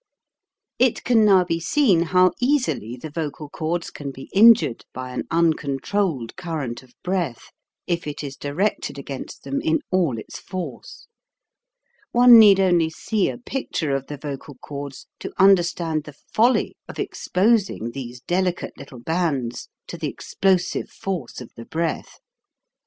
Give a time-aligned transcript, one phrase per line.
[0.79, 5.25] It can now be seen how easily the vocal cords can be injured by an
[5.29, 7.51] uncontrolled cur rent of breath,
[7.85, 11.05] if it is directed against them in all its force.
[12.11, 16.97] One need only see a picture of the vocal cords to understand the folly of
[16.97, 22.17] exposing these delicate little bands to the explosive force of the breath.